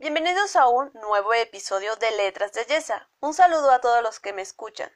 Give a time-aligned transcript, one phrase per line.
[0.00, 3.10] Bienvenidos a un nuevo episodio de Letras de Yesa.
[3.20, 4.90] Un saludo a todos los que me escuchan.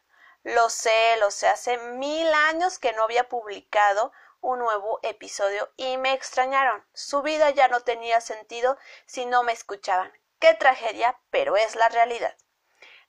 [0.45, 5.99] Lo sé, lo sé, hace mil años que no había publicado un nuevo episodio y
[5.99, 6.83] me extrañaron.
[6.95, 10.11] Su vida ya no tenía sentido si no me escuchaban.
[10.39, 12.35] Qué tragedia, pero es la realidad.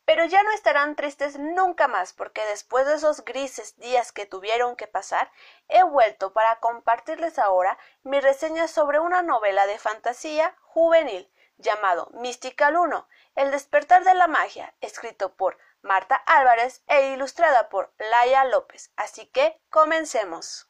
[0.04, 4.75] Pero ya no estarán tristes nunca más porque después de esos grises días que tuvieron
[4.75, 5.32] que pasar,
[5.70, 12.77] he vuelto para compartirles ahora mi reseña sobre una novela de fantasía juvenil llamado Mystical
[12.77, 18.91] 1, El despertar de la magia, escrito por Marta Álvarez e ilustrada por Laia López.
[18.96, 20.68] Así que comencemos.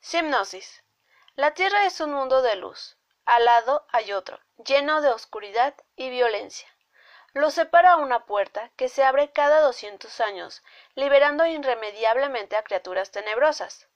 [0.00, 0.84] Simnosis.
[1.34, 2.98] La Tierra es un mundo de luz.
[3.24, 6.68] Al lado hay otro, lleno de oscuridad y violencia.
[7.34, 10.62] Lo separa una puerta que se abre cada doscientos años,
[10.94, 13.88] liberando irremediablemente a criaturas tenebrosas.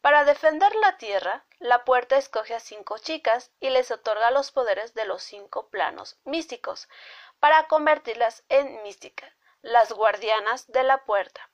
[0.00, 4.92] Para defender la Tierra, la puerta escoge a cinco chicas y les otorga los poderes
[4.92, 6.88] de los cinco planos místicos,
[7.40, 11.50] para convertirlas en mística, las guardianas de la puerta.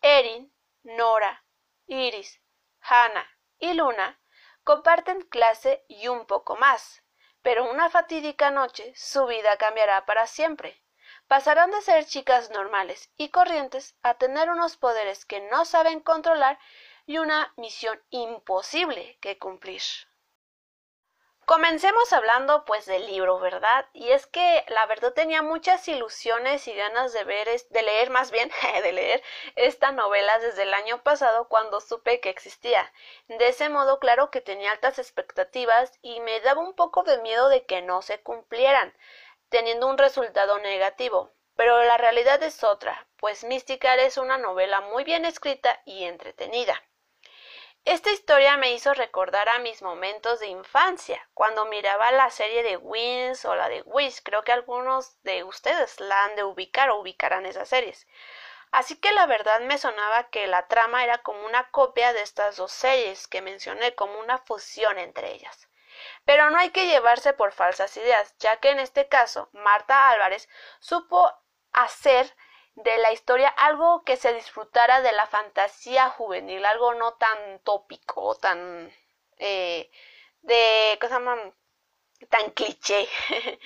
[0.00, 0.52] Erin,
[0.82, 1.44] Nora,
[1.86, 2.40] Iris,
[2.80, 4.20] Hannah y Luna
[4.64, 7.02] comparten clase y un poco más,
[7.48, 10.82] pero una fatídica noche su vida cambiará para siempre.
[11.28, 16.58] Pasarán de ser chicas normales y corrientes a tener unos poderes que no saben controlar
[17.06, 19.80] y una misión imposible que cumplir.
[21.48, 23.86] Comencemos hablando pues del libro, ¿verdad?
[23.94, 28.30] Y es que la verdad tenía muchas ilusiones y ganas de ver, de leer más
[28.30, 28.50] bien,
[28.82, 29.22] de leer
[29.56, 32.92] esta novela desde el año pasado cuando supe que existía.
[33.28, 37.48] De ese modo, claro que tenía altas expectativas y me daba un poco de miedo
[37.48, 38.94] de que no se cumplieran,
[39.48, 41.32] teniendo un resultado negativo.
[41.56, 46.82] Pero la realidad es otra, pues Mystical es una novela muy bien escrita y entretenida.
[47.84, 52.76] Esta historia me hizo recordar a mis momentos de infancia, cuando miraba la serie de
[52.76, 54.22] Wins o la de Wish.
[54.22, 58.06] Creo que algunos de ustedes la han de ubicar o ubicarán esas series.
[58.70, 62.56] Así que la verdad me sonaba que la trama era como una copia de estas
[62.56, 65.68] dos series que mencioné, como una fusión entre ellas.
[66.24, 70.48] Pero no hay que llevarse por falsas ideas, ya que en este caso Marta Álvarez
[70.80, 71.32] supo
[71.72, 72.36] hacer
[72.84, 78.36] de la historia algo que se disfrutara de la fantasía juvenil, algo no tan tópico,
[78.36, 78.92] tan
[79.38, 79.90] eh,
[80.42, 81.20] de cosa
[82.30, 83.08] tan cliché.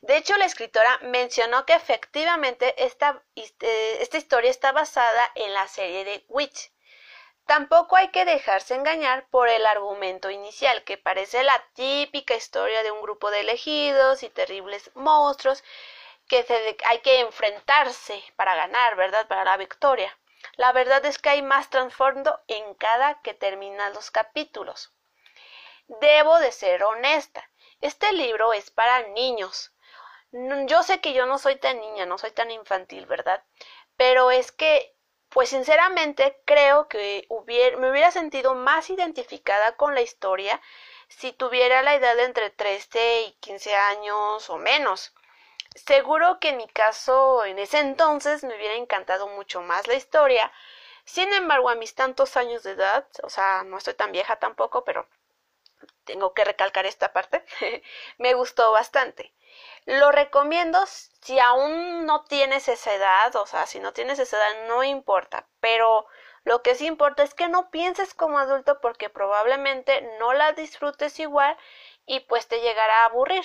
[0.00, 5.68] De hecho, la escritora mencionó que efectivamente esta, este, esta historia está basada en la
[5.68, 6.72] serie de Witch.
[7.46, 12.90] Tampoco hay que dejarse engañar por el argumento inicial, que parece la típica historia de
[12.90, 15.62] un grupo de elegidos y terribles monstruos
[16.40, 19.28] que hay que enfrentarse para ganar, ¿verdad?
[19.28, 20.18] Para la victoria.
[20.56, 24.94] La verdad es que hay más trasfondo en cada que terminan los capítulos.
[25.88, 27.48] Debo de ser honesta.
[27.82, 29.74] Este libro es para niños.
[30.66, 33.44] Yo sé que yo no soy tan niña, no soy tan infantil, ¿verdad?
[33.96, 34.96] Pero es que,
[35.28, 37.26] pues sinceramente, creo que
[37.78, 40.62] me hubiera sentido más identificada con la historia
[41.08, 45.12] si tuviera la edad de entre 13 y 15 años o menos.
[45.76, 50.50] Seguro que en mi caso, en ese entonces, me hubiera encantado mucho más la historia.
[51.04, 54.84] Sin embargo, a mis tantos años de edad, o sea, no estoy tan vieja tampoco,
[54.84, 55.06] pero
[56.04, 57.44] tengo que recalcar esta parte,
[58.18, 59.34] me gustó bastante.
[59.86, 64.68] Lo recomiendo si aún no tienes esa edad, o sea, si no tienes esa edad
[64.68, 66.06] no importa, pero
[66.44, 71.18] lo que sí importa es que no pienses como adulto porque probablemente no la disfrutes
[71.20, 71.56] igual
[72.06, 73.44] y pues te llegará a aburrir.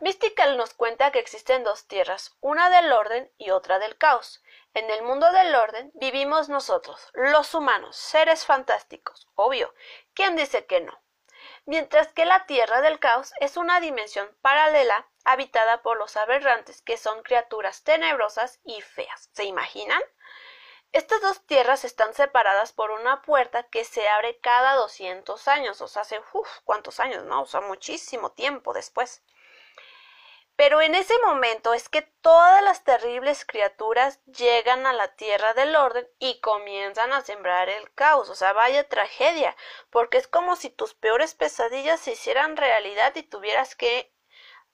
[0.00, 4.42] Mystical nos cuenta que existen dos tierras, una del orden y otra del caos.
[4.72, 9.74] En el mundo del orden vivimos nosotros, los humanos, seres fantásticos, obvio.
[10.14, 11.02] ¿Quién dice que no?
[11.66, 16.96] Mientras que la tierra del caos es una dimensión paralela habitada por los aberrantes, que
[16.96, 19.28] son criaturas tenebrosas y feas.
[19.34, 20.02] ¿Se imaginan?
[20.92, 25.88] Estas dos tierras están separadas por una puerta que se abre cada 200 años, o
[25.88, 27.24] sea, hace, uff, ¿cuántos años?
[27.24, 29.22] No, o sea, muchísimo tiempo después.
[30.60, 35.74] Pero en ese momento es que todas las terribles criaturas llegan a la tierra del
[35.74, 38.28] orden y comienzan a sembrar el caos.
[38.28, 39.56] O sea, vaya tragedia,
[39.88, 44.12] porque es como si tus peores pesadillas se hicieran realidad y tuvieras que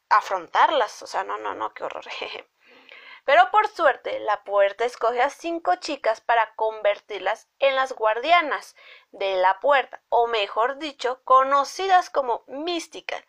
[0.08, 1.04] afrontarlas.
[1.04, 2.04] O sea, no, no, no, qué horror.
[3.24, 8.74] Pero por suerte, la puerta escoge a cinco chicas para convertirlas en las guardianas
[9.12, 13.22] de la puerta, o mejor dicho, conocidas como místicas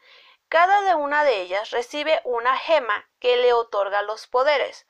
[0.50, 4.88] Cada una de ellas recibe una gema que le otorga los poderes.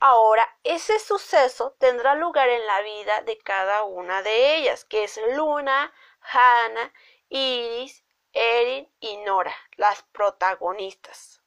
[0.00, 5.20] Ahora, ese suceso tendrá lugar en la vida de cada una de ellas, que es
[5.34, 6.92] Luna, Hannah,
[7.28, 11.42] Iris, Erin y Nora, las protagonistas.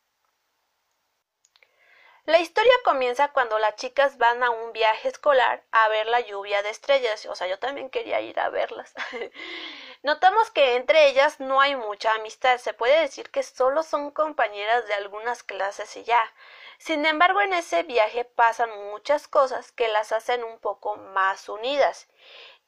[2.25, 6.61] La historia comienza cuando las chicas van a un viaje escolar a ver la lluvia
[6.61, 7.25] de estrellas.
[7.25, 8.93] O sea, yo también quería ir a verlas.
[10.03, 12.57] Notamos que entre ellas no hay mucha amistad.
[12.57, 16.33] Se puede decir que solo son compañeras de algunas clases y ya.
[16.79, 22.07] Sin embargo, en ese viaje pasan muchas cosas que las hacen un poco más unidas.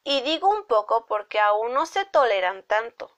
[0.04, 3.16] Y digo un poco porque aún no se toleran tanto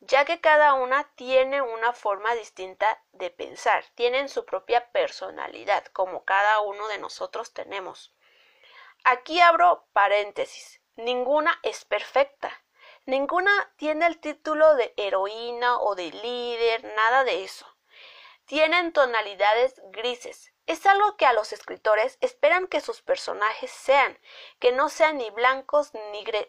[0.00, 6.24] ya que cada una tiene una forma distinta de pensar, tienen su propia personalidad, como
[6.24, 8.14] cada uno de nosotros tenemos.
[9.04, 10.80] Aquí abro paréntesis.
[10.96, 12.52] Ninguna es perfecta.
[13.08, 17.66] Ninguna tiene el título de heroína o de líder, nada de eso.
[18.44, 24.18] Tienen tonalidades grises, es algo que a los escritores esperan que sus personajes sean,
[24.58, 25.92] que no sean ni blancos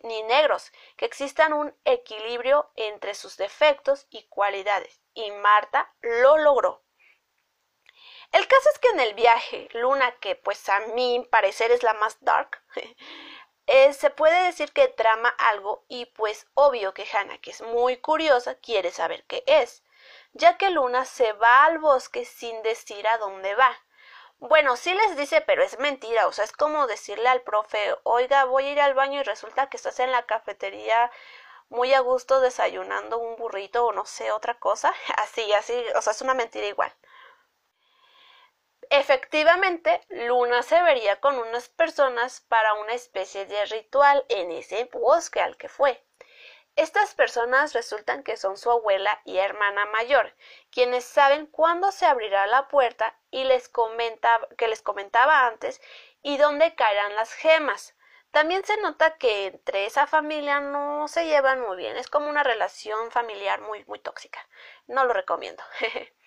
[0.03, 5.01] ni, negros, que existan un equilibrio entre sus defectos y cualidades.
[5.13, 6.83] Y Marta lo logró.
[8.33, 11.93] El caso es que en el viaje, Luna, que pues a mi parecer es la
[11.93, 12.61] más dark,
[13.69, 17.97] eh, se puede decir que trama algo y pues obvio que Hannah, que es muy
[17.97, 19.83] curiosa, quiere saber qué es,
[20.33, 23.77] ya que Luna se va al bosque sin decir a dónde va
[24.39, 26.27] bueno, sí les dice, pero es mentira.
[26.27, 29.67] O sea, es como decirle al profe, oiga, voy a ir al baño y resulta
[29.69, 31.11] que estás en la cafetería
[31.69, 34.93] muy a gusto desayunando un burrito o no sé, otra cosa.
[35.17, 36.93] Así, así, o sea, es una mentira igual.
[38.91, 45.41] Efectivamente, Luna se vería con unas personas para una especie de ritual en ese bosque
[45.41, 46.03] al que fue.
[46.75, 50.33] Estas personas resultan que son su abuela y hermana mayor,
[50.71, 55.81] quienes saben cuándo se abrirá la puerta y les comenta que les comentaba antes
[56.23, 57.95] y dónde caerán las gemas.
[58.31, 62.43] También se nota que entre esa familia no se llevan muy bien, es como una
[62.43, 64.39] relación familiar muy muy tóxica.
[64.87, 65.63] No lo recomiendo.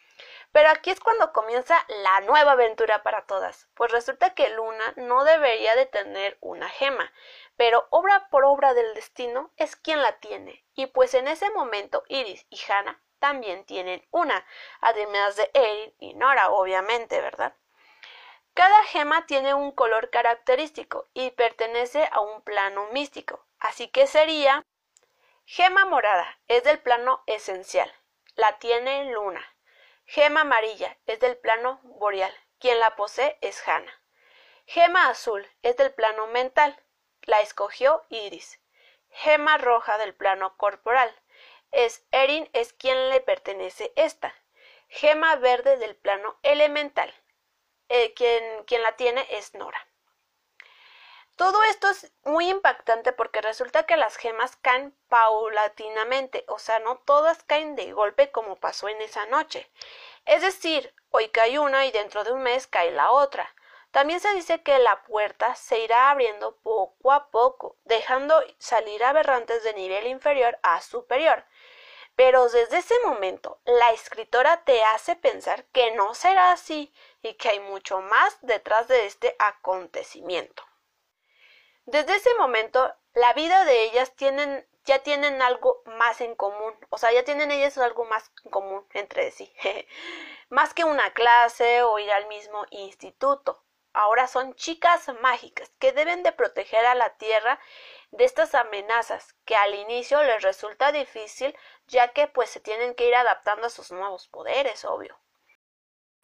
[0.52, 5.24] Pero aquí es cuando comienza la nueva aventura para todas, pues resulta que Luna no
[5.24, 7.10] debería de tener una gema,
[7.56, 12.04] pero obra por obra del destino es quien la tiene, y pues en ese momento
[12.08, 14.44] Iris y Hannah también tienen una,
[14.80, 17.54] además de Erin y Nora, obviamente, ¿verdad?
[18.52, 24.66] Cada gema tiene un color característico y pertenece a un plano místico, así que sería
[25.46, 27.90] gema morada, es del plano esencial,
[28.34, 29.51] la tiene Luna.
[30.14, 32.34] Gema amarilla es del plano boreal.
[32.58, 33.98] Quien la posee es Hannah.
[34.66, 36.78] Gema azul es del plano mental.
[37.22, 38.60] La escogió Iris.
[39.08, 41.10] Gema roja del plano corporal.
[41.70, 44.34] Es Erin es quien le pertenece esta.
[44.88, 47.10] Gema verde del plano elemental.
[47.88, 49.88] Eh, quien, quien la tiene es Nora.
[51.42, 56.98] Todo esto es muy impactante porque resulta que las gemas caen paulatinamente, o sea, no
[56.98, 59.68] todas caen de golpe como pasó en esa noche.
[60.24, 63.52] Es decir, hoy cae una y dentro de un mes cae la otra.
[63.90, 69.64] También se dice que la puerta se irá abriendo poco a poco, dejando salir aberrantes
[69.64, 71.44] de nivel inferior a superior.
[72.14, 77.48] Pero desde ese momento la escritora te hace pensar que no será así y que
[77.48, 80.62] hay mucho más detrás de este acontecimiento.
[81.84, 86.98] Desde ese momento, la vida de ellas tienen, ya tienen algo más en común, o
[86.98, 89.52] sea, ya tienen ellas algo más en común entre sí,
[90.48, 93.64] más que una clase o ir al mismo instituto.
[93.94, 97.60] Ahora son chicas mágicas que deben de proteger a la Tierra
[98.10, 101.54] de estas amenazas que al inicio les resulta difícil
[101.88, 105.18] ya que pues se tienen que ir adaptando a sus nuevos poderes, obvio.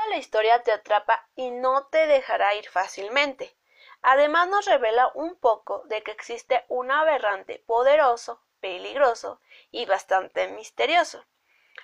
[0.09, 3.55] La historia te atrapa y no te dejará ir fácilmente.
[4.03, 9.41] Además nos revela un poco de que existe un aberrante poderoso, peligroso
[9.71, 11.25] y bastante misterioso,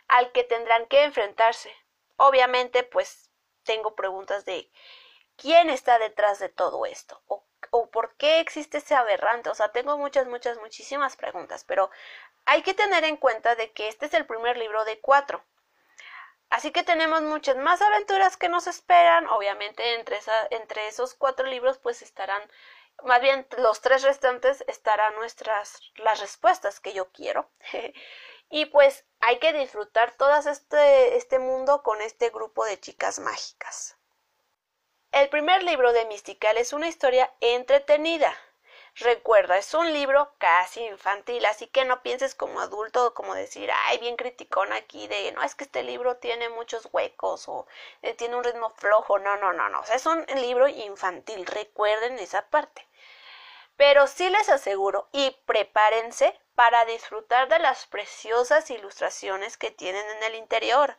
[0.09, 1.75] al que tendrán que enfrentarse.
[2.16, 3.30] Obviamente, pues
[3.64, 4.71] tengo preguntas de
[5.37, 7.44] quién está detrás de todo esto o,
[7.90, 9.50] por qué existe ese aberrante.
[9.50, 11.90] O sea, tengo muchas, muchas, muchísimas preguntas, pero
[12.44, 15.44] hay que tener en cuenta de que este es el primer libro de cuatro.
[16.54, 19.26] Así que tenemos muchas más aventuras que nos esperan.
[19.26, 20.20] Obviamente entre,
[20.50, 22.40] entre esos cuatro libros pues estarán,
[23.02, 27.50] más bien los tres restantes estarán nuestras, las respuestas que yo quiero.
[28.50, 33.96] y pues hay que disfrutar todo este, este mundo con este grupo de chicas mágicas.
[35.11, 38.32] El primer libro de Mystical es una historia entretenida.
[38.96, 43.98] Recuerda, es un libro casi infantil, así que no pienses como adulto como decir, ay,
[43.98, 47.66] bien criticón aquí de, no, es que este libro tiene muchos huecos o
[48.02, 49.18] eh, tiene un ritmo flojo.
[49.18, 49.80] No, no, no, no.
[49.80, 52.86] O sea, es un libro infantil, recuerden esa parte.
[53.76, 60.22] Pero sí les aseguro y prepárense para disfrutar de las preciosas ilustraciones que tienen en
[60.22, 60.96] el interior,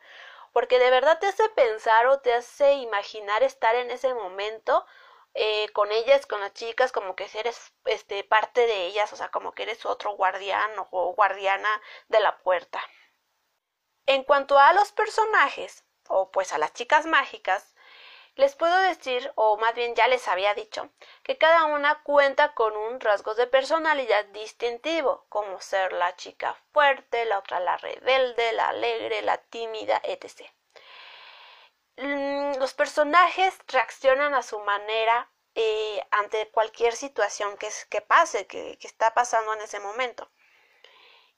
[0.52, 4.86] porque de verdad te hace pensar o te hace imaginar estar en ese momento
[5.36, 9.30] eh, con ellas, con las chicas, como que eres este, parte de ellas, o sea,
[9.30, 12.82] como que eres otro guardián o guardiana de la puerta.
[14.06, 17.76] En cuanto a los personajes, o pues a las chicas mágicas,
[18.36, 20.90] les puedo decir, o más bien ya les había dicho,
[21.24, 27.26] que cada una cuenta con un rasgo de personalidad distintivo, como ser la chica fuerte,
[27.26, 30.50] la otra la rebelde, la alegre, la tímida, etc.
[32.66, 39.14] Los personajes reaccionan a su manera eh, ante cualquier situación que, que pase, que está
[39.14, 40.32] pasando en ese momento.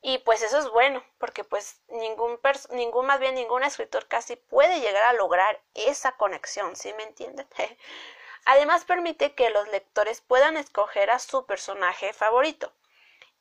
[0.01, 4.79] Y pues eso es bueno, porque pues ningún, ningún, más bien ningún escritor casi puede
[4.79, 7.45] llegar a lograr esa conexión, ¿sí me entienden?
[8.45, 12.71] Además permite que los lectores puedan escoger a su personaje favorito.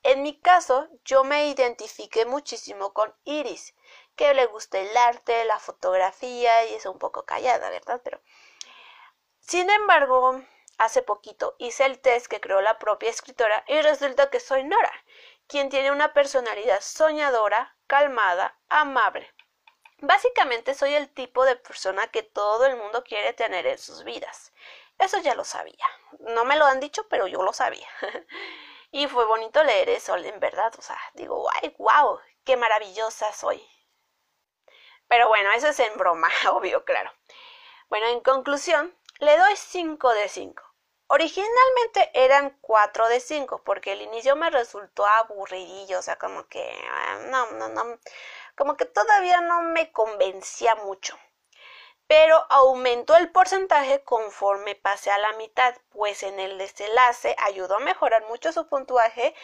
[0.02, 3.76] En mi caso, yo me identifiqué muchísimo con Iris,
[4.16, 8.00] que le gusta el arte, la fotografía y es un poco callada, ¿verdad?
[8.02, 8.20] Pero,
[9.40, 10.42] sin embargo,
[10.78, 14.92] hace poquito hice el test que creó la propia escritora y resulta que soy Nora
[15.46, 19.32] quien tiene una personalidad soñadora, calmada, amable.
[19.98, 24.52] Básicamente soy el tipo de persona que todo el mundo quiere tener en sus vidas.
[24.98, 25.86] Eso ya lo sabía.
[26.20, 27.88] No me lo han dicho, pero yo lo sabía.
[28.90, 30.72] y fue bonito leer eso, en verdad.
[30.78, 32.18] O sea, digo, ¡ay, wow!
[32.44, 33.62] ¡Qué maravillosa soy!
[35.08, 37.10] Pero bueno, eso es en broma, obvio, claro.
[37.88, 40.62] Bueno, en conclusión, le doy 5 de 5.
[41.08, 46.76] Originalmente eran 4 de 5 porque el inicio me resultó aburridillo, o sea, como que
[46.90, 47.98] ah, no, no, no,
[48.56, 51.16] como que todavía no me convencía mucho.
[52.08, 57.80] Pero aumentó el porcentaje conforme pasé a la mitad, pues en el desenlace ayudó a
[57.80, 59.34] mejorar mucho su puntuaje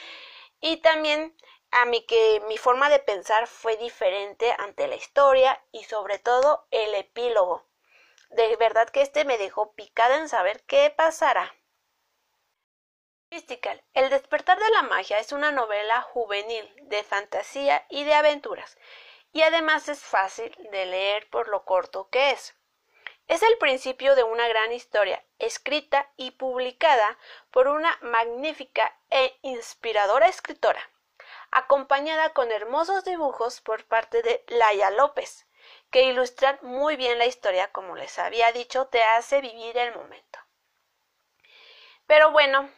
[0.61, 1.37] y también
[1.73, 6.67] a mí que mi forma de pensar fue diferente ante la historia y sobre todo
[6.71, 7.67] el epílogo
[8.33, 11.55] de verdad que este me dejó picada en saber qué pasará.
[13.31, 13.83] Mystical.
[13.95, 18.77] El despertar de la magia es una novela juvenil de fantasía y de aventuras,
[19.33, 22.55] y además es fácil de leer por lo corto que es.
[23.29, 27.19] Es el principio de una gran historia, escrita y publicada
[27.51, 30.91] por una magnífica e inspiradora escritora,
[31.53, 35.47] acompañada con hermosos dibujos por parte de Laia López,
[35.91, 40.39] que ilustran muy bien la historia, como les había dicho, te hace vivir el momento.
[42.07, 42.69] Pero bueno,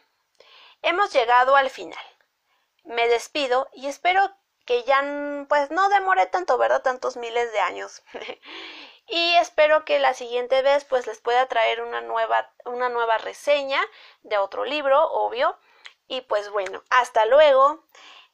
[0.81, 2.03] hemos llegado al final.
[2.83, 4.29] Me despido y espero
[4.65, 5.01] que ya
[5.47, 6.81] pues no demore tanto, ¿verdad?
[6.81, 8.03] Tantos miles de años.
[9.07, 13.81] y espero que la siguiente vez pues les pueda traer una nueva una nueva reseña
[14.23, 15.57] de otro libro, obvio.
[16.07, 17.83] Y pues bueno, hasta luego.